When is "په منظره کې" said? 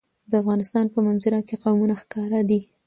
0.93-1.55